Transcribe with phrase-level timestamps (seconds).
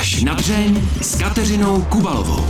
[0.00, 2.44] Až na dřeň s Kateřinou Kubalovou.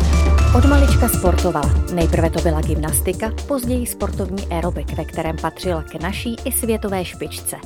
[0.58, 1.70] Od malička sportovala.
[1.94, 7.56] Nejprve to byla gymnastika, později sportovní aerobik, ve kterém patřila k naší i světové špičce.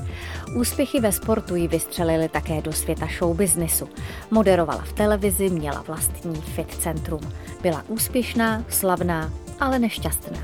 [0.57, 3.89] Úspěchy ve sportu ji vystřelily také do světa showbiznisu.
[4.31, 7.21] Moderovala v televizi, měla vlastní fit centrum.
[7.63, 10.39] Byla úspěšná, slavná, ale nešťastná.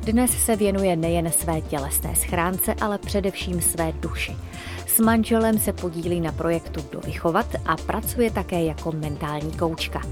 [0.00, 4.36] Dnes se věnuje nejen své tělesné schránce, ale především své duši.
[4.94, 10.02] S manželem se podílí na projektu Dovychovat a pracuje také jako mentální koučka.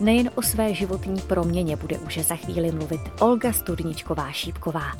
[0.00, 4.92] Nejen o své životní proměně bude už za chvíli mluvit Olga Studničková Šípková.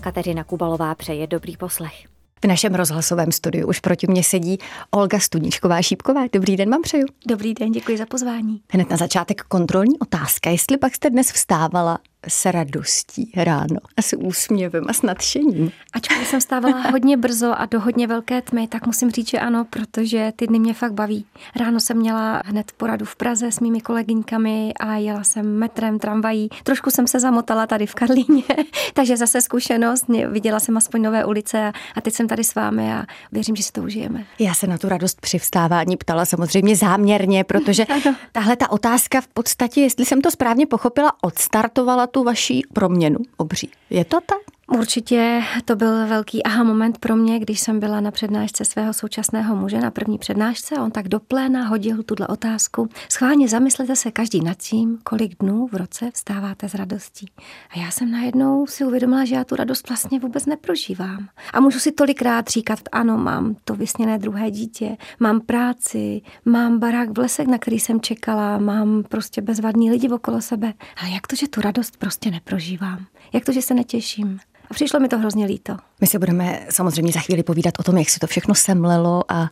[0.00, 2.04] Kateřina Kubalová přeje dobrý poslech.
[2.44, 4.58] V našem rozhlasovém studiu už proti mě sedí
[4.90, 6.20] Olga Studničková Šípková.
[6.32, 7.06] Dobrý den vám přeju.
[7.28, 8.60] Dobrý den, děkuji za pozvání.
[8.72, 10.50] Hned na začátek kontrolní otázka.
[10.50, 11.98] Jestli pak jste dnes vstávala
[12.28, 15.72] s radostí ráno a s úsměvem a s nadšením.
[15.92, 19.64] Ačkoliv jsem stávala hodně brzo a do hodně velké tmy, tak musím říct, že ano,
[19.70, 21.26] protože ty dny mě fakt baví.
[21.56, 26.48] Ráno jsem měla hned poradu v Praze s mými kolegyňkami a jela jsem metrem, tramvají.
[26.62, 28.42] Trošku jsem se zamotala tady v Karlíně,
[28.94, 30.04] takže zase zkušenost.
[30.30, 33.72] Viděla jsem aspoň nové ulice a teď jsem tady s vámi a věřím, že si
[33.72, 34.24] to užijeme.
[34.38, 37.84] Já se na tu radost při vstávání ptala samozřejmě záměrně, protože
[38.32, 43.70] tahle ta otázka v podstatě, jestli jsem to správně pochopila, odstartovala tu vaší proměnu obří.
[43.90, 44.55] Je to tak?
[44.72, 49.56] Určitě to byl velký aha moment pro mě, když jsem byla na přednášce svého současného
[49.56, 50.74] muže, na první přednášce.
[50.74, 52.88] On tak do pléna hodil tuhle otázku.
[53.08, 57.26] Schválně zamyslete se každý nad tím, kolik dnů v roce vstáváte s radostí.
[57.70, 61.28] A já jsem najednou si uvědomila, že já tu radost vlastně vůbec neprožívám.
[61.52, 67.10] A můžu si tolikrát říkat, ano, mám to vysněné druhé dítě, mám práci, mám barák
[67.10, 70.72] v lesek, na který jsem čekala, mám prostě bezvadný lidi okolo sebe.
[71.00, 73.06] Ale jak to, že tu radost prostě neprožívám?
[73.32, 74.38] Jak to, že se netěším?
[74.70, 75.76] A přišlo mi to hrozně líto.
[76.00, 79.48] My se budeme samozřejmě za chvíli povídat o tom, jak se to všechno semlelo a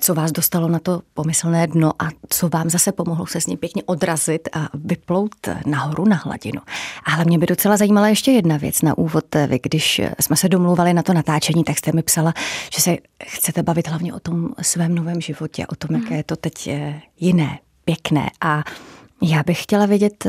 [0.00, 3.58] co vás dostalo na to pomyslné dno a co vám zase pomohlo se s ním
[3.58, 5.34] pěkně odrazit a vyplout
[5.66, 6.60] nahoru na hladinu.
[7.04, 9.24] Ale mě by docela zajímala ještě jedna věc na úvod.
[9.46, 12.34] Vy, když jsme se domluvali na to natáčení, tak jste mi psala,
[12.74, 16.36] že se chcete bavit hlavně o tom svém novém životě, o tom, jaké je to
[16.36, 16.70] teď
[17.20, 18.64] jiné, pěkné a
[19.22, 20.26] já bych chtěla vědět,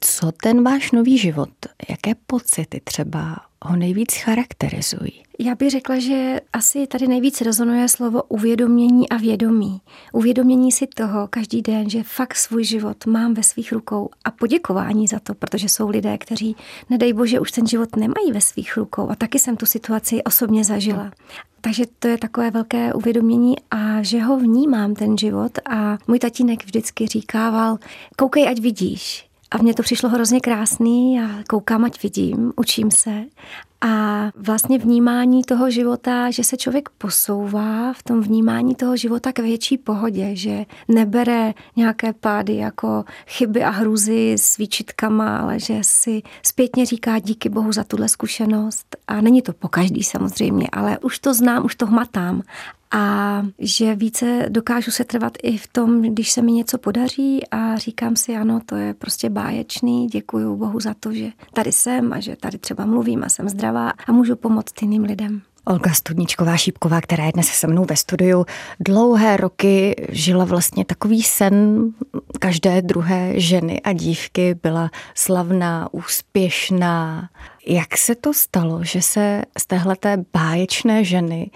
[0.00, 1.48] co ten váš nový život,
[1.88, 5.22] jaké pocity třeba ho nejvíc charakterizují?
[5.38, 9.80] Já bych řekla, že asi tady nejvíc rezonuje slovo uvědomění a vědomí.
[10.12, 15.06] Uvědomění si toho každý den, že fakt svůj život mám ve svých rukou a poděkování
[15.06, 16.56] za to, protože jsou lidé, kteří,
[16.90, 20.64] nedej bože, už ten život nemají ve svých rukou a taky jsem tu situaci osobně
[20.64, 21.12] zažila.
[21.66, 26.64] Takže to je takové velké uvědomění a že ho vnímám ten život a můj tatínek
[26.64, 27.78] vždycky říkával,
[28.16, 29.26] koukej, ať vidíš.
[29.50, 33.24] A mně to přišlo hrozně krásný a koukám, ať vidím, učím se.
[33.80, 39.38] A vlastně vnímání toho života, že se člověk posouvá v tom vnímání toho života k
[39.38, 46.22] větší pohodě, že nebere nějaké pády jako chyby a hruzy s výčitkama, ale že si
[46.42, 48.96] zpětně říká díky bohu za tuhle zkušenost.
[49.08, 52.42] A není to po každý samozřejmě, ale už to znám, už to hmatám
[52.90, 57.76] a že více dokážu se trvat i v tom, když se mi něco podaří a
[57.76, 62.20] říkám si, ano, to je prostě báječný, děkuji Bohu za to, že tady jsem a
[62.20, 65.42] že tady třeba mluvím a jsem zdravá a můžu pomoct jiným lidem.
[65.68, 68.44] Olga Studničková Šípková, která je dnes se mnou ve studiu,
[68.80, 71.86] dlouhé roky žila vlastně takový sen
[72.38, 77.28] každé druhé ženy a dívky, byla slavná, úspěšná.
[77.66, 81.50] Jak se to stalo, že se z téhleté báječné ženy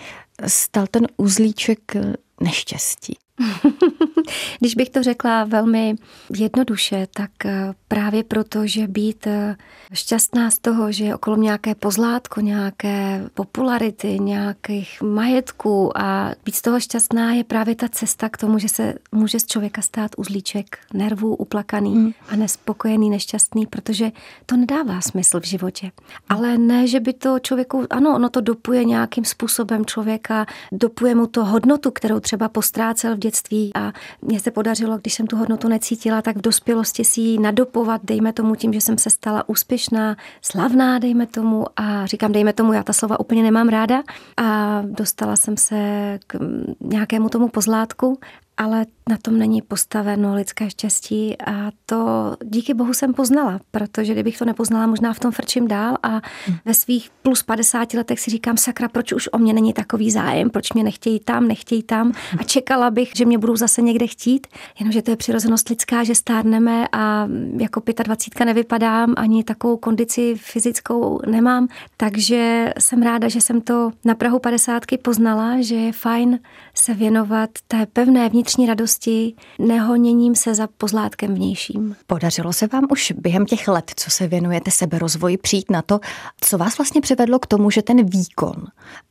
[0.46, 1.92] stal ten uzlíček
[2.40, 3.16] neštěstí?
[4.60, 5.96] Když bych to řekla velmi
[6.36, 9.56] jednoduše, tak eh, právě proto, že být eh,
[9.92, 16.62] šťastná z toho, že je okolo nějaké pozlátko, nějaké popularity, nějakých majetků a být z
[16.62, 20.78] toho šťastná je právě ta cesta k tomu, že se může z člověka stát uzlíček
[20.94, 22.12] nervů, uplakaný hmm.
[22.28, 24.12] a nespokojený, nešťastný, protože
[24.46, 25.90] to nedává smysl v životě.
[26.28, 31.26] Ale ne, že by to člověku, ano, ono to dopuje nějakým způsobem člověka, dopuje mu
[31.26, 33.29] to hodnotu, kterou třeba postrácel v dětství
[33.74, 33.92] a
[34.22, 38.32] mně se podařilo, když jsem tu hodnotu necítila, tak v dospělosti si ji nadopovat, dejme
[38.32, 42.82] tomu tím, že jsem se stala úspěšná, slavná, dejme tomu a říkám, dejme tomu, já
[42.82, 44.02] ta slova úplně nemám ráda.
[44.36, 46.38] A dostala jsem se k
[46.80, 48.18] nějakému tomu pozlátku
[48.60, 54.38] ale na tom není postaveno lidské štěstí a to díky bohu jsem poznala, protože kdybych
[54.38, 56.56] to nepoznala, možná v tom frčím dál a hmm.
[56.64, 60.50] ve svých plus 50 letech si říkám, sakra, proč už o mě není takový zájem,
[60.50, 62.12] proč mě nechtějí tam, nechtějí tam?
[62.38, 64.46] A čekala bych, že mě budou zase někde chtít,
[64.78, 67.28] jenomže to je přirozenost lidská, že stárneme a
[67.60, 74.14] jako 25 nevypadám, ani takovou kondici fyzickou nemám, takže jsem ráda, že jsem to na
[74.14, 76.38] Prahu 50 poznala, že je fajn
[76.74, 81.96] se věnovat té pevné vnitřní vnitřní radosti, nehoněním se za pozlátkem vnějším.
[82.06, 86.00] Podařilo se vám už během těch let, co se věnujete seberozvoji, přijít na to,
[86.40, 88.54] co vás vlastně přivedlo k tomu, že ten výkon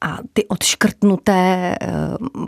[0.01, 1.87] a ty odškrtnuté eh,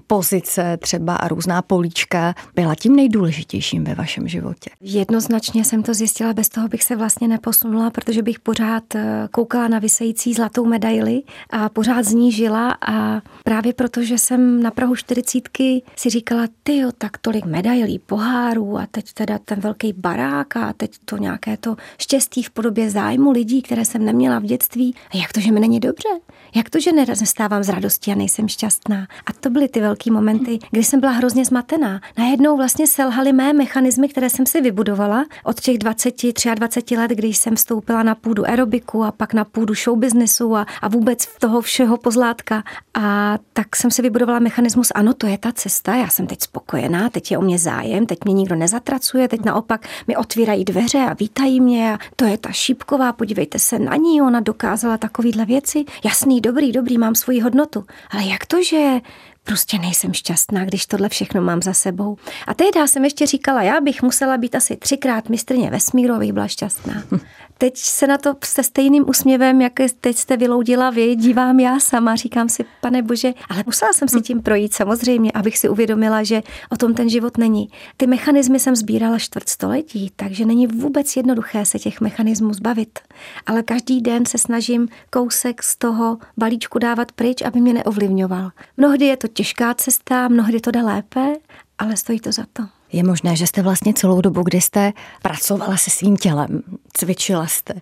[0.07, 4.69] pozice třeba a různá políčka byla tím nejdůležitějším ve vašem životě?
[4.81, 9.67] Jednoznačně jsem to zjistila, bez toho bych se vlastně neposunula, protože bych pořád eh, koukala
[9.67, 14.71] na vysející zlatou medaili a pořád z ní žila a právě proto, že jsem na
[14.71, 19.93] Prahu čtyřicítky si říkala, ty jo, tak tolik medailí, pohárů a teď teda ten velký
[19.93, 24.43] barák a teď to nějaké to štěstí v podobě zájmu lidí, které jsem neměla v
[24.43, 24.95] dětství.
[25.13, 26.09] A jak to, že mi není dobře?
[26.55, 29.07] Jak to, že nezastávám z radosti a nejsem šťastná?
[29.25, 32.01] A to byly ty velké momenty, kdy jsem byla hrozně zmatená.
[32.17, 36.15] Najednou vlastně selhaly mé mechanismy, které jsem si vybudovala od těch 20,
[36.55, 40.87] 23 let, když jsem vstoupila na půdu aerobiku a pak na půdu showbiznesu a, a
[40.87, 42.63] vůbec toho všeho pozlátka.
[42.93, 47.09] A tak jsem si vybudovala mechanismus, ano, to je ta cesta, já jsem teď spokojená,
[47.09, 51.13] teď je o mě zájem, teď mě nikdo nezatracuje, teď naopak mi otvírají dveře a
[51.13, 55.85] vítají mě a to je ta šípková, podívejte se na ní, ona dokázala takovýhle věci.
[56.05, 57.85] Jasný, dobrý, dobrý, mám svoji hodnotu.
[58.09, 58.99] Ale jak to, že
[59.43, 62.17] prostě nejsem šťastná, když tohle všechno mám za sebou.
[62.47, 66.47] A tehdy jsem ještě říkala, já bych musela být asi třikrát mistrně vesmíru, abych byla
[66.47, 67.03] šťastná.
[67.61, 72.15] Teď se na to se stejným úsměvem, jak teď jste vyloudila vy, dívám já sama,
[72.15, 76.41] říkám si, pane bože, ale musela jsem si tím projít samozřejmě, abych si uvědomila, že
[76.69, 77.69] o tom ten život není.
[77.97, 82.99] Ty mechanismy jsem sbírala čtvrtstoletí, takže není vůbec jednoduché se těch mechanismů zbavit.
[83.45, 88.51] Ale každý den se snažím kousek z toho balíčku dávat pryč, aby mě neovlivňoval.
[88.77, 91.33] Mnohdy je to těžká cesta, mnohdy to jde lépe,
[91.77, 92.80] ale stojí to za to.
[92.93, 96.61] Je možné, že jste vlastně celou dobu, kdy jste pracovala se svým tělem,
[96.93, 97.73] cvičila jste,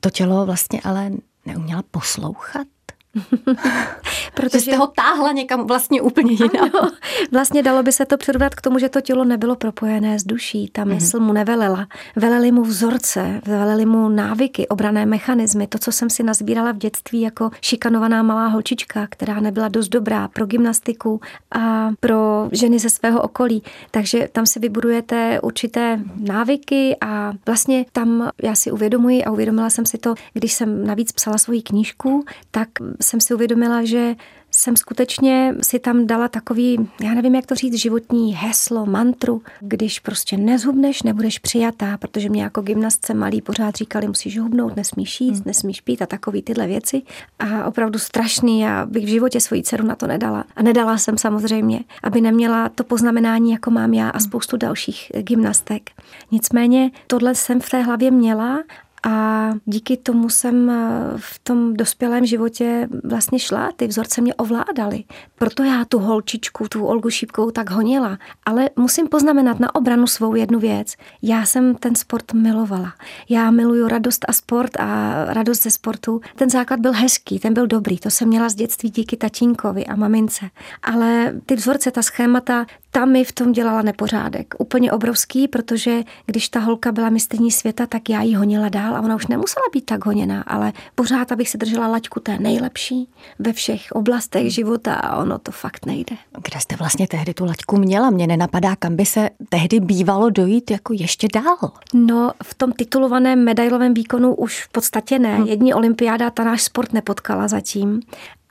[0.00, 1.10] to tělo vlastně ale
[1.46, 2.66] neuměla poslouchat?
[4.34, 6.70] Protože jste ho táhla někam vlastně úplně jinam.
[6.74, 6.90] Ano,
[7.32, 10.68] vlastně dalo by se to přirovnat k tomu, že to tělo nebylo propojené s duší.
[10.72, 10.94] Ta mhm.
[10.94, 11.86] mysl mu nevelela.
[12.16, 15.66] Veleli mu vzorce, veleli mu návyky, obrané mechanismy.
[15.66, 20.28] To, co jsem si nazbírala v dětství jako šikanovaná malá holčička, která nebyla dost dobrá
[20.28, 21.20] pro gymnastiku
[21.50, 23.62] a pro ženy ze svého okolí.
[23.90, 29.86] Takže tam si vybudujete určité návyky a vlastně tam já si uvědomuji a uvědomila jsem
[29.86, 32.68] si to, když jsem navíc psala svoji knížku, tak
[33.02, 34.14] jsem si uvědomila, že
[34.54, 40.00] jsem skutečně si tam dala takový, já nevím, jak to říct, životní heslo, mantru, když
[40.00, 45.38] prostě nezhubneš, nebudeš přijatá, protože mě jako gymnastce malý pořád říkali, musíš hubnout, nesmíš jíst,
[45.38, 45.42] hmm.
[45.46, 47.02] nesmíš pít a takový tyhle věci.
[47.38, 50.44] A opravdu strašný, já bych v životě svoji dceru na to nedala.
[50.56, 54.26] A nedala jsem samozřejmě, aby neměla to poznamenání, jako mám já a hmm.
[54.26, 55.90] spoustu dalších gymnastek.
[56.30, 58.62] Nicméně tohle jsem v té hlavě měla
[59.06, 65.04] a díky tomu jsem eh, v tom dospělém životě vlastně šla, ty vzorce mě ovládaly.
[65.38, 68.18] Proto já tu holčičku, tu Olgu Šípkou tak honila.
[68.46, 70.94] Ale musím poznamenat na obranu svou jednu věc.
[71.22, 72.94] Já jsem ten sport milovala.
[73.28, 76.20] Já miluju radost a sport a radost ze sportu.
[76.36, 77.98] Ten základ byl hezký, ten byl dobrý.
[77.98, 80.50] To jsem měla z dětství díky tatínkovi a mamince.
[80.82, 84.54] Ale ty vzorce, ta schémata, ta mi v tom dělala nepořádek.
[84.58, 89.00] Úplně obrovský, protože když ta holka byla mistrní světa, tak já ji honila dál a
[89.00, 93.08] ona už nemusela být tak honěná, ale pořád, abych si držela laťku té nejlepší
[93.38, 96.16] ve všech oblastech života a ono to fakt nejde.
[96.42, 98.10] Kde jste vlastně tehdy tu laťku měla?
[98.10, 101.72] Mně nenapadá, kam by se tehdy bývalo dojít jako ještě dál.
[101.94, 105.36] No, v tom titulovaném medailovém výkonu už v podstatě ne.
[105.36, 105.46] Hmm.
[105.46, 108.00] Jední olympiáda ta náš sport nepotkala zatím,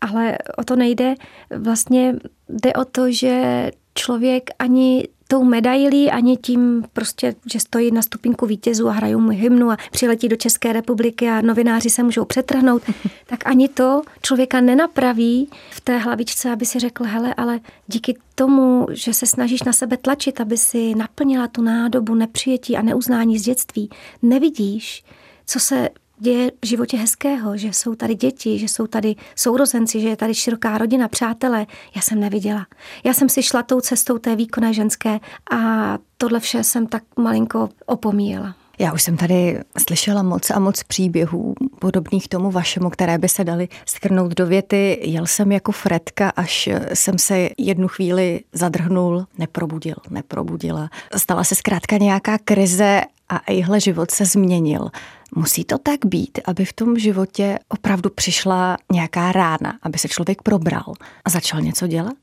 [0.01, 1.15] ale o to nejde.
[1.57, 2.15] Vlastně
[2.49, 8.45] jde o to, že člověk ani tou medailí, ani tím prostě, že stojí na stupínku
[8.45, 12.81] vítězů a hrajou mu hymnu a přiletí do České republiky a novináři se můžou přetrhnout,
[13.25, 18.87] tak ani to člověka nenapraví v té hlavičce, aby si řekl, hele, ale díky tomu,
[18.91, 23.41] že se snažíš na sebe tlačit, aby si naplnila tu nádobu nepřijetí a neuznání z
[23.41, 23.89] dětství,
[24.21, 25.03] nevidíš,
[25.45, 25.89] co se
[26.21, 30.35] děje v životě hezkého, že jsou tady děti, že jsou tady sourozenci, že je tady
[30.35, 31.65] široká rodina, přátelé.
[31.95, 32.65] Já jsem neviděla.
[33.03, 35.19] Já jsem si šla tou cestou té výkonné ženské
[35.51, 35.57] a
[36.17, 38.55] tohle vše jsem tak malinko opomíjela.
[38.79, 43.43] Já už jsem tady slyšela moc a moc příběhů podobných tomu vašemu, které by se
[43.43, 44.99] daly schrnout do věty.
[45.03, 50.89] Jel jsem jako Fredka, až jsem se jednu chvíli zadrhnul, neprobudil, neprobudila.
[51.17, 54.89] Stala se zkrátka nějaká krize a ihle život se změnil.
[55.35, 60.41] Musí to tak být, aby v tom životě opravdu přišla nějaká rána, aby se člověk
[60.41, 60.93] probral
[61.25, 62.15] a začal něco dělat?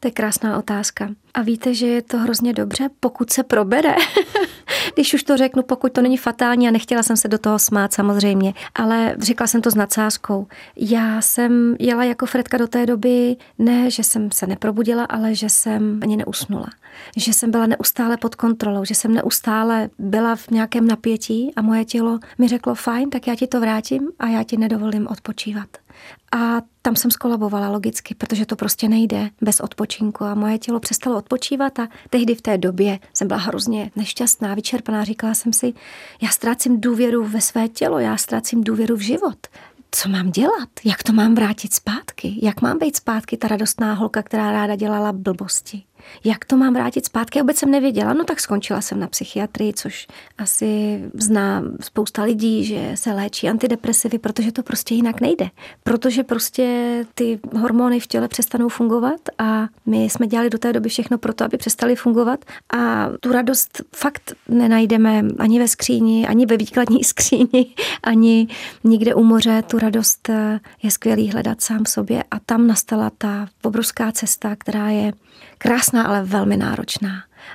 [0.00, 1.08] To je krásná otázka.
[1.34, 3.94] A víte, že je to hrozně dobře, pokud se probere.
[4.94, 7.92] Když už to řeknu, pokud to není fatální a nechtěla jsem se do toho smát
[7.92, 10.46] samozřejmě, ale řekla jsem to s nadsázkou.
[10.76, 15.48] Já jsem jela jako Fredka do té doby, ne, že jsem se neprobudila, ale že
[15.48, 16.66] jsem ani neusnula.
[17.16, 21.84] Že jsem byla neustále pod kontrolou, že jsem neustále byla v nějakém napětí a moje
[21.84, 25.68] tělo mi řeklo, fajn, tak já ti to vrátím a já ti nedovolím odpočívat.
[26.32, 31.16] A tam jsem skolabovala logicky, protože to prostě nejde bez odpočinku a moje tělo přestalo
[31.18, 35.04] odpočívat a tehdy v té době jsem byla hrozně nešťastná, vyčerpaná.
[35.04, 35.74] Říkala jsem si,
[36.22, 39.36] já ztrácím důvěru ve své tělo, já ztrácím důvěru v život
[39.90, 40.68] co mám dělat?
[40.84, 42.38] Jak to mám vrátit zpátky?
[42.42, 45.82] Jak mám být zpátky ta radostná holka, která ráda dělala blbosti?
[46.24, 47.38] Jak to mám vrátit zpátky?
[47.38, 48.12] Já vůbec jsem nevěděla.
[48.12, 50.06] No tak skončila jsem na psychiatrii, což
[50.38, 55.50] asi zná spousta lidí, že se léčí antidepresivy, protože to prostě jinak nejde.
[55.82, 56.66] Protože prostě
[57.14, 61.32] ty hormony v těle přestanou fungovat a my jsme dělali do té doby všechno pro
[61.32, 67.04] to, aby přestali fungovat a tu radost fakt nenajdeme ani ve skříni, ani ve výkladní
[67.04, 68.48] skříni, ani
[68.84, 69.62] nikde u moře.
[69.66, 70.30] Tu radost
[70.82, 75.12] je skvělý hledat sám v sobě a tam nastala ta obrovská cesta, která je
[75.58, 77.10] krásná, ale velmi náročná.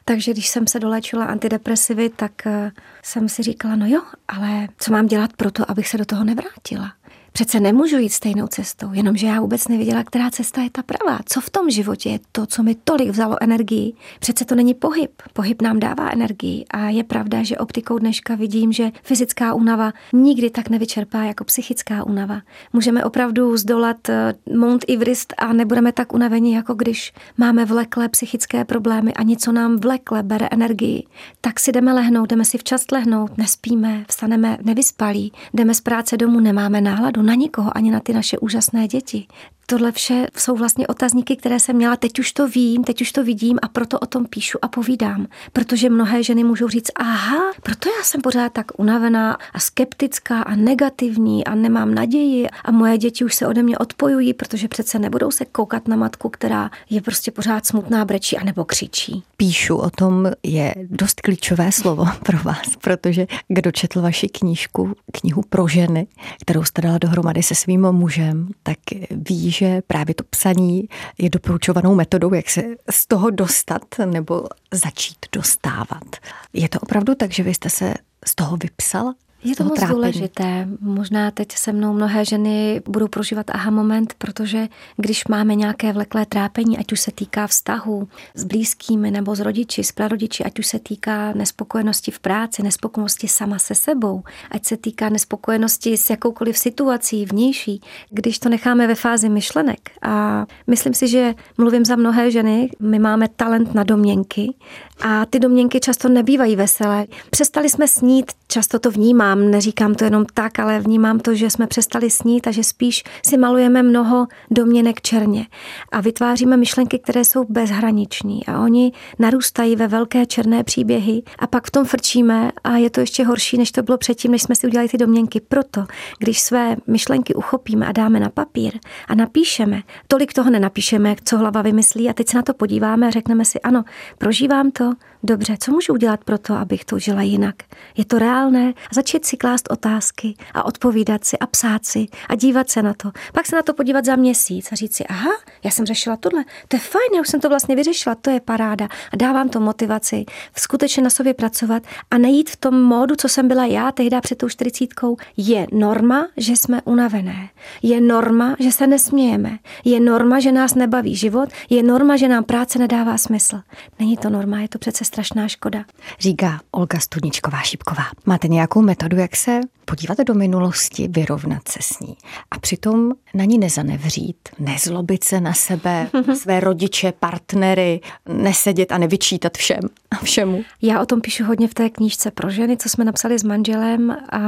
[0.06, 2.72] Takže když jsem se dolečila antidepresivy, tak eh,
[3.04, 6.24] jsem si říkala, no jo, ale co mám dělat pro to, abych se do toho
[6.24, 6.94] nevrátila?
[7.34, 11.20] Přece nemůžu jít stejnou cestou, jenomže já vůbec nevěděla, která cesta je ta pravá.
[11.26, 13.94] Co v tom životě je to, co mi tolik vzalo energii?
[14.20, 15.12] Přece to není pohyb.
[15.34, 20.50] Pohyb nám dává energii a je pravda, že optikou dneška vidím, že fyzická únava nikdy
[20.50, 22.42] tak nevyčerpá jako psychická únava.
[22.74, 28.66] Můžeme opravdu zdolat eh, Mount Everest a nebudeme tak unaveni, jako když máme vleklé psychické
[28.66, 31.04] problémy a něco nám vlekle bere energii.
[31.42, 36.40] Tak si jdeme lehnout, jdeme si včas lehnout, nespíme, vstaneme nevyspalí, jdeme z práce domů,
[36.40, 39.28] nemáme náladu, na nikoho, ani na ty naše úžasné děti
[39.66, 43.24] tohle vše jsou vlastně otazníky, které jsem měla, teď už to vím, teď už to
[43.24, 45.28] vidím a proto o tom píšu a povídám.
[45.54, 50.56] Protože mnohé ženy můžou říct, aha, proto já jsem pořád tak unavená a skeptická a
[50.56, 55.32] negativní a nemám naději a moje děti už se ode mě odpojují, protože přece nebudou
[55.32, 59.24] se koukat na matku, která je prostě pořád smutná, brečí a nebo křičí.
[59.38, 65.42] Píšu o tom je dost klíčové slovo pro vás, protože kdo četl vaši knížku, knihu
[65.50, 66.08] pro ženy,
[66.42, 68.78] kterou jste dala dohromady se svým mužem, tak
[69.12, 75.18] ví, že právě to psaní je doporučovanou metodou, jak se z toho dostat nebo začít
[75.32, 76.16] dostávat.
[76.54, 77.94] Je to opravdu tak, že vy jste se
[78.26, 79.16] z toho vypsala?
[79.44, 79.96] Je to moc trápení.
[79.96, 80.68] důležité.
[80.80, 86.26] Možná teď se mnou mnohé ženy budou prožívat aha moment, protože když máme nějaké vleklé
[86.26, 90.68] trápení, ať už se týká vztahu s blízkými nebo s rodiči, s prarodiči, ať už
[90.68, 96.58] se týká nespokojenosti v práci, nespokojenosti sama se sebou, ať se týká nespokojenosti s jakoukoliv
[96.58, 99.92] situací vnější, když to necháme ve fázi myšlenek.
[100.02, 104.54] A myslím si, že mluvím za mnohé ženy, my máme talent na domněnky
[105.02, 107.06] a ty domněnky často nebývají veselé.
[107.30, 108.92] Přestali jsme snít, často to
[109.36, 113.04] vnímám, neříkám to jenom tak, ale vnímám to, že jsme přestali snít a že spíš
[113.26, 115.48] si malujeme mnoho domněnek černě
[115.92, 121.68] a vytváříme myšlenky, které jsou bezhraniční a oni narůstají ve velké černé příběhy a pak
[121.68, 124.68] v tom frčíme a je to ještě horší, než to bylo předtím, než jsme si
[124.68, 125.42] udělali ty domněnky.
[125.42, 125.86] Proto,
[126.20, 128.74] když své myšlenky uchopíme a dáme na papír
[129.08, 133.10] a napíšeme, tolik toho nenapíšeme, co hlava vymyslí a teď se na to podíváme a
[133.10, 133.84] řekneme si, ano,
[134.18, 137.56] prožívám to, dobře, co můžu udělat pro to, abych to žila jinak?
[137.98, 138.74] Je to reálné?
[138.92, 143.12] Začít si klást otázky a odpovídat si a psát si a dívat se na to.
[143.34, 145.32] Pak se na to podívat za měsíc a říct si, aha,
[145.64, 148.40] já jsem řešila tohle, to je fajn, já už jsem to vlastně vyřešila, to je
[148.40, 148.88] paráda.
[149.14, 150.26] A dávám to motivaci
[150.58, 154.38] skutečně na sobě pracovat a nejít v tom módu, co jsem byla já tehdy před
[154.38, 155.18] tou čtyřicítkou.
[155.38, 157.50] Je norma, že jsme unavené.
[157.82, 159.60] Je norma, že se nesmějeme.
[159.86, 161.50] Je norma, že nás nebaví život.
[161.70, 163.62] Je norma, že nám práce nedává smysl.
[164.00, 165.86] Není to norma, je to přece strašná škoda.
[166.20, 168.04] Říká Olga Studničková Šipková.
[168.26, 172.18] Máte nějakou metodu, jak se podívat do minulosti, vyrovnat se s ní
[172.52, 176.10] a přitom na ní nezanevřít, nezlobit se na sebe,
[176.42, 179.80] své rodiče, partnery, nesedět a nevyčítat všem
[180.12, 180.64] a všemu.
[180.82, 184.18] Já o tom píšu hodně v té knížce pro ženy, co jsme napsali s manželem
[184.32, 184.40] a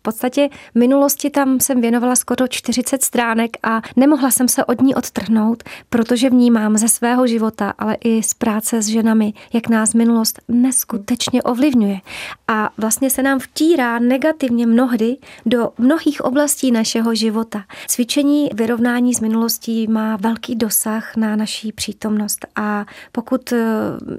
[0.00, 4.94] v podstatě minulosti tam jsem věnovala skoro 40 stránek a nemohla jsem se od ní
[4.94, 9.94] odtrhnout, protože vnímám ze svého života, ale i z práce s ženami, jak nás nás
[9.94, 12.00] minulost neskutečně ovlivňuje.
[12.48, 15.16] A vlastně se nám vtírá negativně mnohdy
[15.46, 17.64] do mnohých oblastí našeho života.
[17.88, 22.46] Cvičení vyrovnání s minulostí má velký dosah na naší přítomnost.
[22.56, 23.58] A pokud, eh,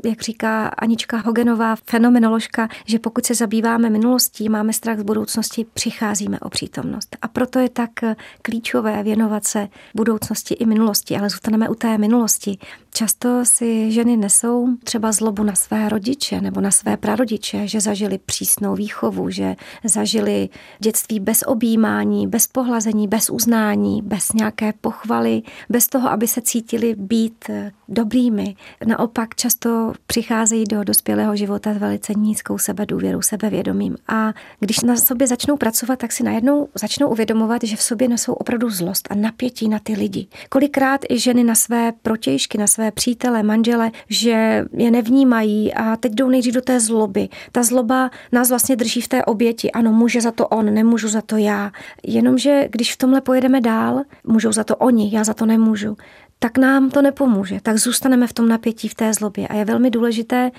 [0.04, 6.40] jak říká Anička Hogenová, fenomenoložka, že pokud se zabýváme minulostí, máme strach z budoucnosti, přicházíme
[6.40, 7.18] o přítomnost.
[7.22, 11.98] A proto je tak eh, klíčové věnovat se budoucnosti i minulosti, ale zůstaneme u té
[11.98, 12.58] minulosti.
[12.94, 18.18] Často si ženy nesou třeba zlobu na své rodiče nebo na své prarodiče, že zažili
[18.18, 20.50] přísnou výchovu, že zažili
[20.80, 26.96] dětství bez objímání, bez pohlazení, bez uznání, bez nějaké pochvaly, bez toho, aby se cítili
[26.96, 27.50] být
[27.90, 28.56] dobrými.
[28.86, 33.98] Naopak často přicházejí do dospělého života s velice nízkou sebedůvěrou, sebevědomím.
[34.08, 38.34] A když na sobě začnou pracovat, tak si najednou začnou uvědomovat, že v sobě nesou
[38.34, 40.28] opravdu zlost a napětí na ty lidi.
[40.50, 45.41] Kolikrát i ženy na své protějšky, na své přítele, manžele, že je nevnímají
[45.76, 47.30] a teď jdou nejdřív do té zloby.
[47.52, 49.72] Ta zloba nás vlastně drží v té oběti.
[49.72, 51.72] Ano, může za to on, nemůžu za to já.
[52.04, 55.98] Jenomže když v tomhle pojedeme dál, můžou za to oni, já za to nemůžu,
[56.40, 57.60] tak nám to nepomůže.
[57.64, 59.48] Tak zůstaneme v tom napětí, v té zlobě.
[59.48, 60.52] A je velmi důležité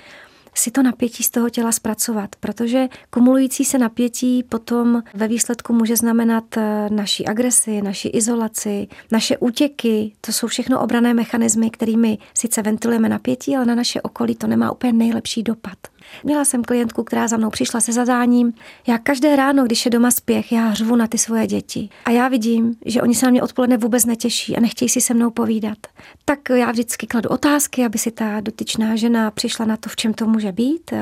[0.53, 5.95] si to napětí z toho těla zpracovat, protože kumulující se napětí potom ve výsledku může
[5.95, 10.11] znamenat eh, naší agresi, naši izolaci, naše útěky.
[10.21, 14.71] To jsou všechno obrané mechanismy, kterými sice ventilujeme napětí, ale na naše okolí to nemá
[14.71, 15.77] úplně nejlepší dopad.
[16.23, 18.53] Měla jsem klientku, která za mnou přišla se zadáním.
[18.87, 21.89] Já každé ráno, když je doma spěch, já řvu na ty svoje děti.
[22.05, 25.13] A já vidím, že oni se na mě odpoledne vůbec netěší a nechtějí si se
[25.13, 25.77] mnou povídat.
[26.25, 30.13] Tak já vždycky kladu otázky, aby si ta dotyčná žena přišla na to, v čem
[30.13, 30.93] to může být.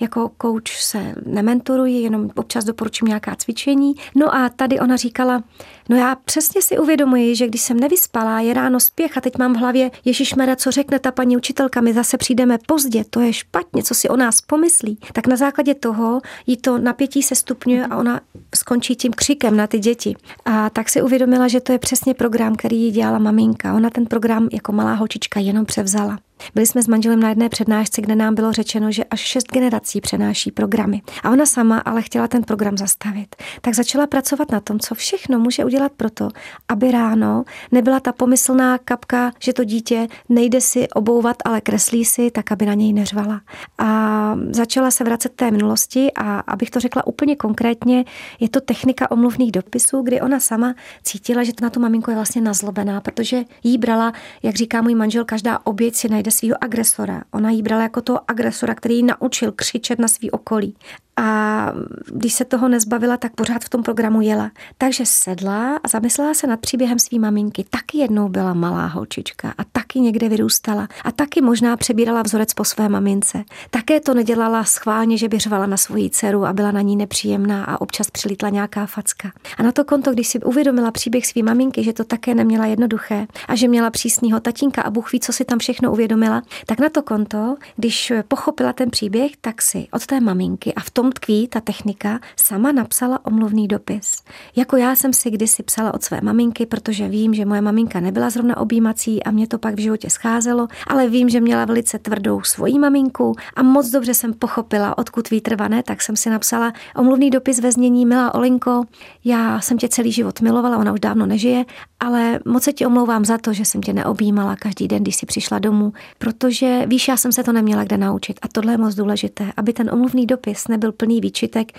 [0.00, 3.94] Jako coach se nementoruji, jenom občas doporučím nějaká cvičení.
[4.14, 5.42] No a tady ona říkala,
[5.88, 9.54] no já přesně si uvědomuji, že když jsem nevyspala, je ráno spěch a teď mám
[9.54, 13.82] v hlavě, Ježíš co řekne ta paní učitelka, my zase přijdeme pozdě, to je špatně,
[13.82, 17.96] co si o nás pomyslí, tak na základě toho jí to napětí se stupňuje a
[17.96, 18.20] ona
[18.54, 20.16] skončí tím křikem na ty děti.
[20.44, 23.74] A tak si uvědomila, že to je přesně program, který jí dělala maminka.
[23.74, 26.18] Ona ten program jako malá holčička jenom převzala.
[26.54, 30.00] Byli jsme s manželem na jedné přednášce, kde nám bylo řečeno, že až šest generací
[30.00, 31.02] přenáší programy.
[31.22, 33.36] A ona sama ale chtěla ten program zastavit.
[33.60, 36.28] Tak začala pracovat na tom, co všechno může udělat proto,
[36.68, 42.30] aby ráno nebyla ta pomyslná kapka, že to dítě nejde si obouvat, ale kreslí si,
[42.30, 43.40] tak aby na něj neřvala.
[43.78, 48.04] A začala se vracet té minulosti a abych to řekla úplně konkrétně,
[48.40, 52.14] je to technika omluvných dopisů, kdy ona sama cítila, že to na tu maminku je
[52.14, 54.12] vlastně nazlobená, protože jí brala,
[54.42, 57.22] jak říká můj manžel, každá oběť si najde najde svého agresora.
[57.30, 60.74] Ona jí brala jako toho agresora, který ji naučil křičet na svý okolí.
[61.16, 61.72] A
[62.12, 64.50] když se toho nezbavila, tak pořád v tom programu jela.
[64.78, 67.64] Takže sedla a zamyslela se nad příběhem své maminky.
[67.70, 70.88] Taky jednou byla malá holčička a taky někde vyrůstala.
[71.04, 73.44] A taky možná přebírala vzorec po své mamince.
[73.70, 77.64] Také to nedělala schválně, že by řvala na svoji dceru a byla na ní nepříjemná
[77.64, 79.32] a občas přilítla nějaká facka.
[79.58, 83.26] A na to konto, když si uvědomila příběh své maminky, že to také neměla jednoduché
[83.48, 86.88] a že měla přísného tatínka a Bůh ví, co si tam všechno uvědomila, tak na
[86.88, 91.12] to konto, když pochopila ten příběh, tak si od té maminky a v tom tom
[91.12, 94.22] tkví ta technika, sama napsala omluvný dopis.
[94.56, 98.30] Jako já jsem si kdysi psala od své maminky, protože vím, že moje maminka nebyla
[98.30, 102.42] zrovna objímací a mě to pak v životě scházelo, ale vím, že měla velice tvrdou
[102.42, 107.30] svoji maminku a moc dobře jsem pochopila, odkud vítr vane, tak jsem si napsala omluvný
[107.30, 108.84] dopis ve znění Milá Olinko,
[109.24, 111.64] já jsem tě celý život milovala, ona už dávno nežije,
[112.00, 115.26] ale moc se ti omlouvám za to, že jsem tě neobjímala každý den, když jsi
[115.26, 118.94] přišla domů, protože víš, já jsem se to neměla kde naučit a tohle je moc
[118.94, 121.72] důležité, aby ten omluvný dopis nebyl plný výčitek,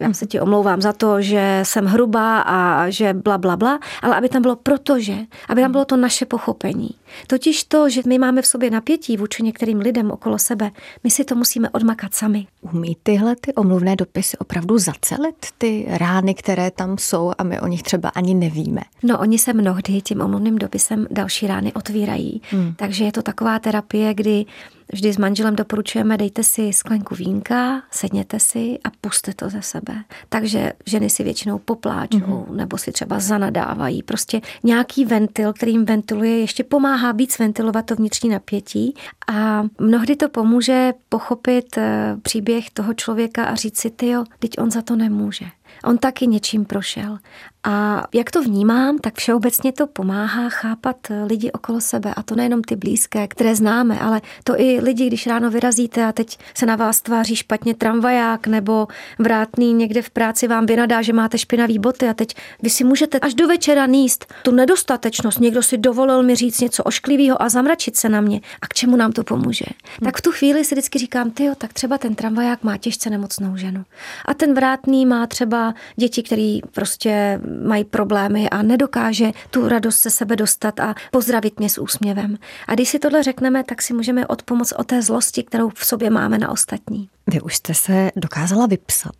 [0.00, 4.16] já se ti omlouvám za to, že jsem hrubá a že bla, bla, bla, ale
[4.16, 5.14] aby tam bylo protože,
[5.48, 6.90] aby tam bylo to naše pochopení.
[7.26, 10.70] Totiž to, že my máme v sobě napětí vůči některým lidem okolo sebe,
[11.04, 12.46] my si to musíme odmakat sami.
[12.60, 17.66] Umí tyhle ty omluvné dopisy opravdu zacelit ty rány, které tam jsou a my o
[17.66, 18.80] nich třeba ani nevíme?
[19.02, 22.42] No, oni se mnohdy tím omluvným dopisem další rány otvírají.
[22.50, 22.74] Hmm.
[22.76, 24.46] Takže je to taková terapie, kdy
[24.94, 29.94] Vždy s manželem doporučujeme, dejte si sklenku vínka, sedněte si a puste to ze sebe.
[30.28, 32.54] Takže ženy si většinou popláčou mm-hmm.
[32.54, 34.02] nebo si třeba zanadávají.
[34.02, 38.94] Prostě nějaký ventil, který jim ventiluje, ještě pomáhá víc ventilovat to vnitřní napětí
[39.32, 44.50] a mnohdy to pomůže pochopit eh, příběh toho člověka a říct si, ty jo, teď
[44.58, 45.44] on za to nemůže.
[45.84, 47.18] On taky něčím prošel.
[47.64, 52.14] A jak to vnímám, tak všeobecně to pomáhá chápat lidi okolo sebe.
[52.16, 56.12] A to nejenom ty blízké, které známe, ale to i lidi, když ráno vyrazíte a
[56.12, 61.12] teď se na vás tváří špatně tramvaják nebo vrátný někde v práci vám vynadá, že
[61.12, 65.40] máte špinavý boty a teď vy si můžete až do večera níst tu nedostatečnost.
[65.40, 68.40] Někdo si dovolil mi říct něco ošklivého a zamračit se na mě.
[68.62, 69.64] A k čemu nám to pomůže?
[69.68, 70.04] Hmm.
[70.04, 73.56] Tak v tu chvíli si vždycky říkám, ty tak třeba ten tramvaják má těžce nemocnou
[73.56, 73.84] ženu.
[74.24, 75.61] A ten vrátný má třeba
[75.96, 81.68] děti, který prostě mají problémy a nedokáže tu radost se sebe dostat a pozdravit mě
[81.68, 82.38] s úsměvem.
[82.68, 86.10] A když si tohle řekneme, tak si můžeme odpomoct o té zlosti, kterou v sobě
[86.10, 87.08] máme na ostatní.
[87.26, 89.14] Vy už jste se dokázala vypsat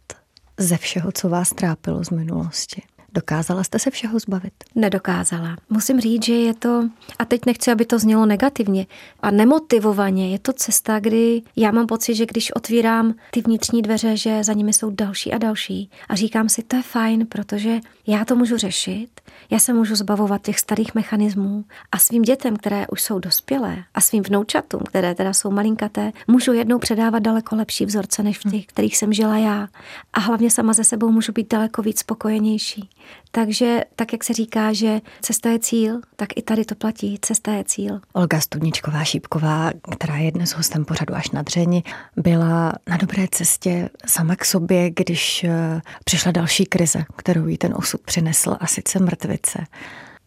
[0.59, 2.83] ze všeho, co vás trápilo z minulosti.
[3.15, 4.53] Dokázala jste se všeho zbavit?
[4.75, 5.57] Nedokázala.
[5.71, 8.87] Musím říct, že je to, a teď nechci, aby to znělo negativně
[9.21, 14.17] a nemotivovaně, je to cesta, kdy já mám pocit, že když otvírám ty vnitřní dveře,
[14.17, 18.25] že za nimi jsou další a další a říkám si, to je fajn, protože já
[18.25, 19.09] to můžu řešit,
[19.51, 24.01] já se můžu zbavovat těch starých mechanismů a svým dětem, které už jsou dospělé a
[24.01, 28.67] svým vnoučatům, které teda jsou malinkaté, můžu jednou předávat daleko lepší vzorce než v těch,
[28.67, 29.69] kterých jsem žila já.
[30.13, 32.91] A hlavně sama ze sebou můžu být daleko víc spokojenější.
[33.31, 37.53] Takže tak, jak se říká, že cesta je cíl, tak i tady to platí, cesta
[37.53, 38.01] je cíl.
[38.13, 41.83] Olga Studničková Šípková, která je dnes hostem pořadu až na dřeni,
[42.17, 47.75] byla na dobré cestě sama k sobě, když eh, přišla další krize, kterou jí ten
[47.77, 49.65] osud přinesl, a sice mrtvice.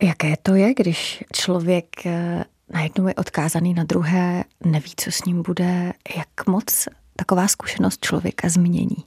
[0.02, 5.44] Jaké to je, když člověk eh, najednou je odkázaný na druhé, neví, co s ním
[5.44, 9.06] bude, jak moc taková zkušenost člověka změní?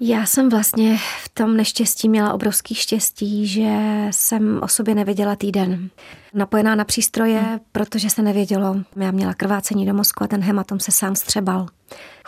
[0.00, 3.78] Já jsem vlastně v tom neštěstí měla obrovský štěstí, že
[4.10, 5.90] jsem o sobě nevěděla týden.
[6.34, 7.60] Napojená na přístroje, hmm.
[7.72, 8.76] protože se nevědělo.
[8.96, 11.66] Já měla krvácení do mozku a ten hematom se sám střebal.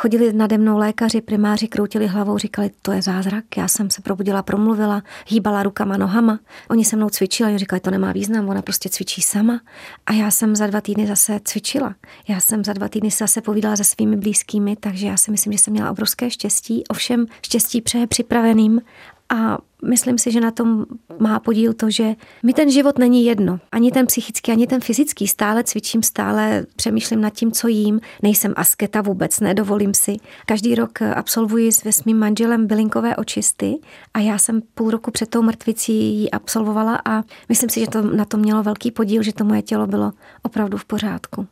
[0.00, 3.44] Chodili nade mnou lékaři, primáři, kroutili hlavou, říkali, to je zázrak.
[3.56, 6.38] Já jsem se probudila, promluvila, hýbala rukama, nohama.
[6.70, 9.60] Oni se mnou cvičili, oni říkali, to nemá význam, ona prostě cvičí sama.
[10.06, 11.94] A já jsem za dva týdny zase cvičila.
[12.28, 15.52] Já jsem za dva týdny se zase povídala se svými blízkými, takže já si myslím,
[15.52, 16.84] že jsem měla obrovské štěstí.
[16.88, 18.80] Ovšem štěstí přeje připraveným
[19.28, 20.84] a myslím si, že na tom
[21.18, 23.60] má podíl to, že mi ten život není jedno.
[23.72, 25.28] Ani ten psychický, ani ten fyzický.
[25.28, 28.00] Stále cvičím, stále přemýšlím nad tím, co jím.
[28.22, 30.16] Nejsem asketa vůbec, nedovolím si.
[30.46, 33.78] Každý rok absolvuji s svým manželem bylinkové očisty
[34.14, 38.02] a já jsem půl roku před tou mrtvicí ji absolvovala a myslím si, že to
[38.02, 40.12] na to mělo velký podíl, že to moje tělo bylo
[40.42, 41.46] opravdu v pořádku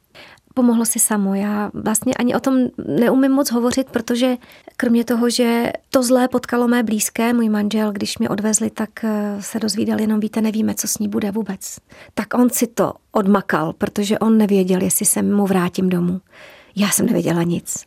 [0.58, 1.34] pomohlo si samo.
[1.34, 2.54] Já vlastně ani o tom
[2.86, 4.36] neumím moc hovořit, protože
[4.76, 9.36] kromě toho, že to zlé potkalo mé blízké, můj manžel, když mě odvezli, tak eh,
[9.40, 11.78] se dozvídal jenom, víte, nevíme, co s ní bude vůbec.
[12.14, 16.20] Tak on si to odmakal, protože on nevěděl, jestli se mu vrátím domů.
[16.76, 17.84] Já jsem nevěděla nic.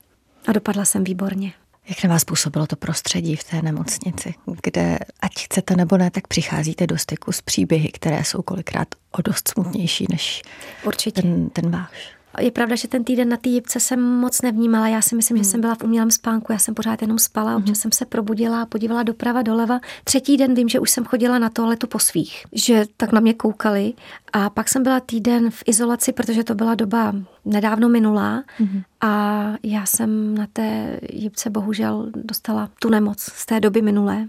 [0.47, 1.53] A dopadla jsem výborně.
[1.89, 6.27] Jak na vás působilo to prostředí v té nemocnici, kde, ať chcete nebo ne, tak
[6.27, 10.41] přicházíte do styku s příběhy, které jsou kolikrát o dost smutnější než
[10.83, 11.21] Určitě.
[11.21, 12.20] Ten, ten váš?
[12.41, 14.87] Je pravda, že ten týden na té jibce jsem moc nevnímala.
[14.87, 15.43] Já si myslím, hmm.
[15.43, 17.75] že jsem byla v umělém spánku, já jsem pořád jenom spala, občas hmm.
[17.75, 19.79] jsem se probudila a podívala doprava, doleva.
[20.03, 23.33] Třetí den vím, že už jsem chodila na toaletu po svých, že tak na mě
[23.33, 23.93] koukali.
[24.33, 28.81] A pak jsem byla týden v izolaci, protože to byla doba nedávno minulá hmm.
[29.01, 34.27] a já jsem na té jibce bohužel dostala tu nemoc z té doby minulé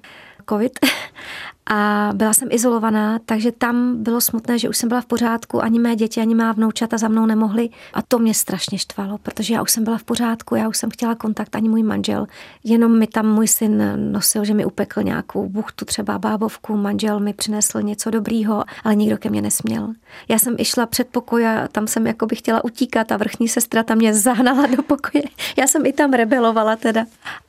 [0.48, 0.72] covid
[1.70, 5.78] a byla jsem izolovaná, takže tam bylo smutné, že už jsem byla v pořádku, ani
[5.78, 9.62] mé děti, ani má vnoučata za mnou nemohli a to mě strašně štvalo, protože já
[9.62, 12.26] už jsem byla v pořádku, já už jsem chtěla kontakt, ani můj manžel,
[12.64, 17.32] jenom mi tam můj syn nosil, že mi upekl nějakou buchtu, třeba bábovku, manžel mi
[17.32, 19.92] přinesl něco dobrýho, ale nikdo ke mně nesměl.
[20.28, 23.82] Já jsem išla před pokoj a tam jsem jako by chtěla utíkat a vrchní sestra
[23.82, 25.24] tam mě zahnala do pokoje.
[25.58, 27.04] Já jsem i tam rebelovala teda.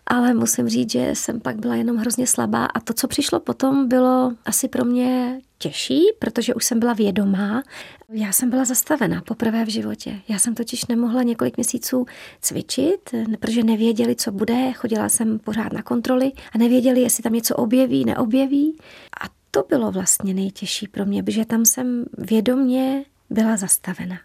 [0.08, 3.88] Ale musím říct, že jsem pak byla jenom hrozně slabá a to, co přišlo potom,
[3.88, 7.64] bylo asi pro mě těžší, protože už jsem byla vědomá.
[8.10, 10.20] Já jsem byla zastavená poprvé v životě.
[10.28, 12.06] Já jsem totiž nemohla několik měsíců
[12.42, 14.74] cvičit, protože nevěděli, co bude.
[14.74, 18.78] Chodila jsem pořád na kontroly a nevěděli, jestli tam něco objeví, neobjeví.
[19.22, 24.16] A to bylo vlastně nejtěžší pro mě, protože tam jsem vědomě byla zastavena.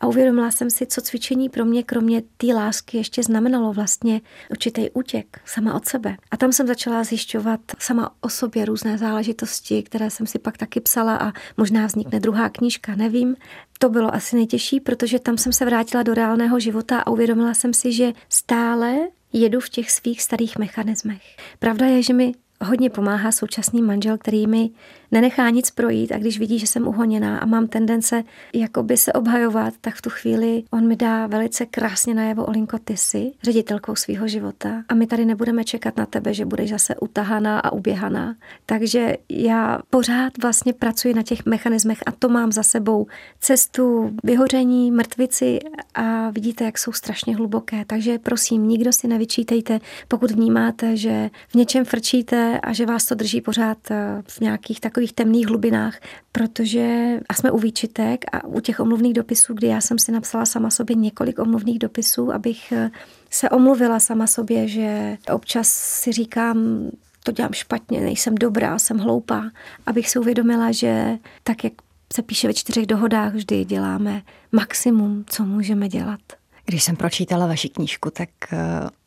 [0.00, 4.90] A uvědomila jsem si, co cvičení pro mě, kromě té lásky, ještě znamenalo vlastně určitý
[4.90, 6.16] útěk sama od sebe.
[6.30, 10.80] A tam jsem začala zjišťovat sama o sobě různé záležitosti, které jsem si pak taky
[10.80, 13.36] psala a možná vznikne druhá knížka, nevím.
[13.78, 17.74] To bylo asi nejtěžší, protože tam jsem se vrátila do reálného života a uvědomila jsem
[17.74, 18.96] si, že stále
[19.32, 21.22] jedu v těch svých starých mechanismech.
[21.58, 22.32] Pravda je, že mi
[22.64, 24.70] hodně pomáhá současný manžel, který mi
[25.14, 28.24] nenechá nic projít a když vidí, že jsem uhoněná a mám tendence
[28.54, 32.96] jakoby se obhajovat, tak v tu chvíli on mi dá velice krásně najevo Olinko, ty
[32.96, 37.60] jsi ředitelkou svého života a my tady nebudeme čekat na tebe, že budeš zase utahaná
[37.60, 38.36] a uběhaná.
[38.66, 43.06] Takže já pořád vlastně pracuji na těch mechanismech a to mám za sebou
[43.40, 45.58] cestu vyhoření, mrtvici
[45.94, 47.84] a vidíte, jak jsou strašně hluboké.
[47.86, 53.14] Takže prosím, nikdo si nevyčítejte, pokud vnímáte, že v něčem frčíte a že vás to
[53.14, 56.00] drží pořád eh, v nějakých takových temných hlubinách,
[56.32, 60.46] protože a jsme u výčitek a u těch omluvných dopisů, kdy já jsem si napsala
[60.46, 62.90] sama sobě několik omluvných dopisů, abych eh,
[63.30, 66.90] se omluvila sama sobě, že občas si říkám,
[67.22, 69.50] to dělám špatně, nejsem dobrá, jsem hloupá,
[69.86, 71.72] abych si uvědomila, že tak, jak
[72.12, 76.20] se píše ve čtyřech dohodách, vždy děláme maximum, co můžeme dělat.
[76.66, 78.58] Když jsem pročítala vaši knížku, tak eh,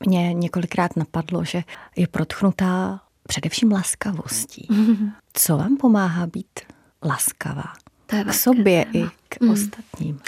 [0.05, 1.63] mě několikrát napadlo, že
[1.95, 4.68] je protchnutá především laskavostí.
[4.72, 5.12] Mm-hmm.
[5.34, 6.60] Co vám pomáhá být
[7.04, 7.74] laskavá?
[8.06, 9.06] To je k sobě téma.
[9.06, 9.50] i k mm.
[9.50, 10.20] ostatním.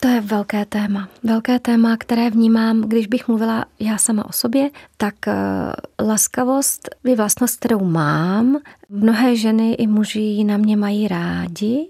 [0.00, 1.08] To je velké téma.
[1.22, 7.16] Velké téma, které vnímám, když bych mluvila já sama o sobě, tak uh, laskavost je
[7.16, 8.58] vlastnost, kterou mám.
[8.88, 11.88] Mnohé ženy i muži na mě mají rádi,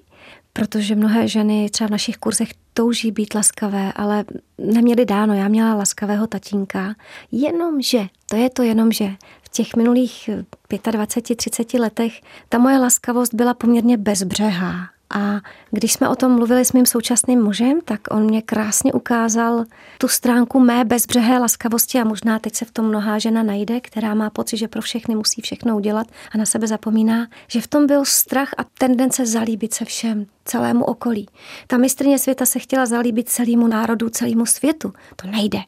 [0.58, 4.24] protože mnohé ženy třeba v našich kurzech touží být laskavé, ale
[4.58, 5.34] neměly dáno.
[5.34, 6.94] Já měla laskavého tatínka,
[7.32, 9.10] jenomže, to je to jenomže,
[9.42, 10.30] v těch minulých
[10.70, 14.97] 25-30 letech ta moje laskavost byla poměrně bezbřehá.
[15.14, 15.40] A
[15.70, 19.64] když jsme o tom mluvili s mým současným mužem, tak on mě krásně ukázal
[19.98, 24.14] tu stránku mé bezbřehé laskavosti a možná teď se v tom mnohá žena najde, která
[24.14, 27.86] má pocit, že pro všechny musí všechno udělat a na sebe zapomíná, že v tom
[27.86, 31.28] byl strach a tendence zalíbit se všem, celému okolí.
[31.66, 34.92] Ta mistrně světa se chtěla zalíbit celému národu, celému světu.
[35.16, 35.58] To nejde.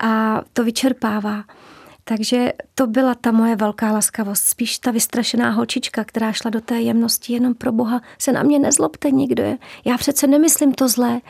[0.00, 1.44] A to vyčerpává.
[2.04, 4.44] Takže to byla ta moje velká laskavost.
[4.44, 8.58] Spíš ta vystrašená holčička, která šla do té jemnosti, jenom pro boha se na mě
[8.58, 9.42] nezlobte nikdo.
[9.42, 9.58] Je.
[9.84, 11.20] Já přece nemyslím to zlé.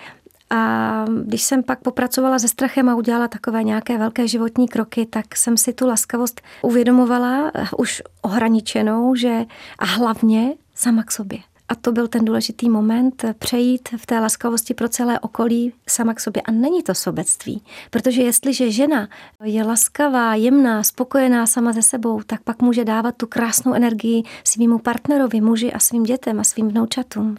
[0.50, 5.37] A když jsem pak popracovala se strachem a udělala takové nějaké velké životní kroky, tak
[5.37, 9.44] jsem si tu laskavost uvědomovala už ohraničenou, že
[9.78, 11.38] a hlavně sama k sobě.
[11.68, 16.20] A to byl ten důležitý moment přejít v té laskavosti pro celé okolí sama k
[16.20, 16.42] sobě.
[16.42, 19.09] A není to sobectví, protože jestliže žena
[19.44, 24.79] je laskavá, jemná, spokojená sama ze sebou, tak pak může dávat tu krásnou energii svýmu
[24.79, 27.37] partnerovi, muži a svým dětem a svým vnoučatům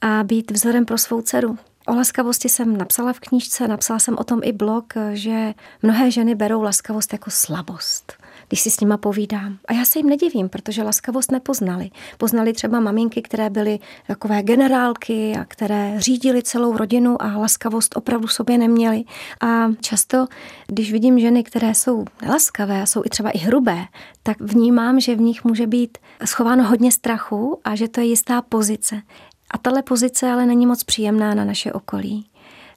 [0.00, 1.58] a být vzorem pro svou dceru.
[1.86, 6.34] O laskavosti jsem napsala v knížce, napsala jsem o tom i blog, že mnohé ženy
[6.34, 8.12] berou laskavost jako slabost
[8.50, 9.58] když si s nima povídám.
[9.68, 11.90] A já se jim nedivím, protože laskavost nepoznali.
[12.18, 18.28] Poznali třeba maminky, které byly takové generálky a které řídili celou rodinu a laskavost opravdu
[18.28, 19.04] sobě neměli.
[19.40, 20.26] A často,
[20.66, 23.84] když vidím ženy, které jsou nelaskavé a jsou i třeba i hrubé,
[24.22, 28.42] tak vnímám, že v nich může být schováno hodně strachu a že to je jistá
[28.42, 29.02] pozice.
[29.50, 32.26] A tahle pozice ale není moc příjemná na naše okolí.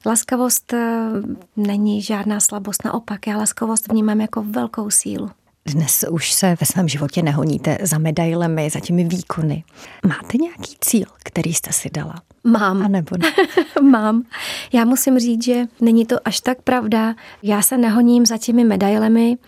[0.06, 1.08] Laskavost eh,
[1.56, 5.30] není žádná slabost, naopak já laskavost vnímám jako velkou sílu.
[5.66, 9.64] Dnes už se ve svém životě nehoníte za medailemi, za těmi výkony.
[10.06, 12.22] Máte nějaký cíl, který jste si dala?
[12.44, 12.82] Mám.
[12.82, 13.32] A nebo ne?
[13.90, 14.22] Mám.
[14.72, 17.14] Já musím říct, že není to až tak pravda.
[17.42, 19.38] Já se nehoním za těmi medailemi,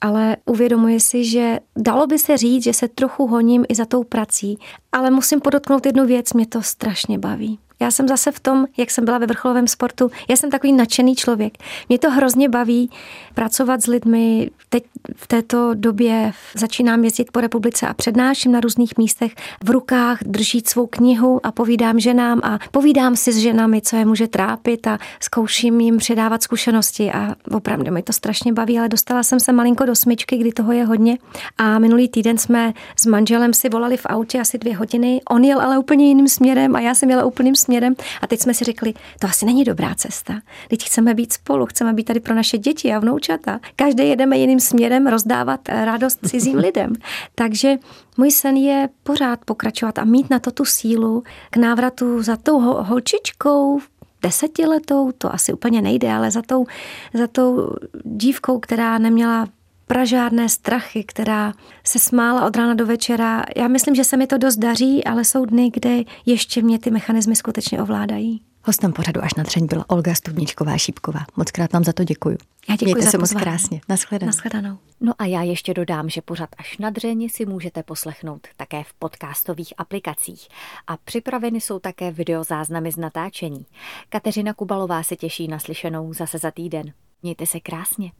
[0.00, 4.04] ale uvědomuji si, že dalo by se říct, že se trochu honím i za tou
[4.04, 4.58] prací,
[4.92, 7.58] ale musím podotknout jednu věc, mě to strašně baví.
[7.80, 11.14] Já jsem zase v tom, jak jsem byla ve vrcholovém sportu, já jsem takový nadšený
[11.14, 11.58] člověk.
[11.88, 12.90] Mě to hrozně baví
[13.34, 14.50] pracovat s lidmi.
[14.68, 14.84] Teď
[15.16, 19.32] v této době začínám jezdit po republice a přednáším na různých místech
[19.64, 24.04] v rukách, držít svou knihu a povídám ženám a povídám si s ženami, co je
[24.04, 29.22] může trápit a zkouším jim předávat zkušenosti a opravdu mi to strašně baví, ale dostala
[29.22, 31.18] jsem se malinko do smyčky, kdy toho je hodně
[31.58, 35.20] a minulý týden jsme s manželem si volali v autě asi dvě hodiny.
[35.30, 37.94] On jel ale úplně jiným směrem a já jsem jela úplným směrem.
[38.22, 40.34] A teď jsme si řekli, to asi není dobrá cesta.
[40.68, 43.60] Teď chceme být spolu, chceme být tady pro naše děti a vnoučata.
[43.76, 46.92] Každý jedeme jiným směrem rozdávat eh, radost cizím lidem.
[47.34, 47.76] Takže
[48.16, 52.60] můj sen je pořád pokračovat a mít na to tu sílu k návratu za tou
[52.60, 53.80] holčičkou,
[54.22, 56.66] desetiletou, to asi úplně nejde, ale za tou,
[57.14, 57.70] za tou
[58.04, 59.46] dívkou, která neměla
[59.86, 61.52] pražádné strachy, která
[61.84, 63.44] se smála od rána do večera.
[63.56, 65.96] Já myslím, že se mi to dost daří, ale jsou dny, kde
[66.26, 68.42] ještě mě ty mechanismy skutečně ovládají.
[68.64, 71.20] Hostem pořadu až na třeň byla Olga Studničková Šípková.
[71.36, 72.38] Moc krát vám za to děkuji.
[72.68, 73.80] Já děkuji Mějte za se moc krásně.
[73.88, 74.26] Naschledanou.
[74.26, 74.78] Naschledanou.
[75.00, 78.94] No a já ještě dodám, že pořad až na dřeň si můžete poslechnout také v
[78.98, 80.48] podcastových aplikacích.
[80.86, 83.66] A připraveny jsou také videozáznamy z natáčení.
[84.08, 86.92] Kateřina Kubalová se těší na slyšenou zase za týden.
[87.22, 88.12] Mějte se krásně.